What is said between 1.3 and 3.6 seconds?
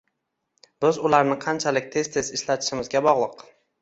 qanchalik tez-tez ishlatishimizga bog’liq.